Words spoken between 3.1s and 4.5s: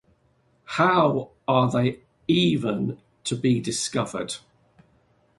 to be discovered?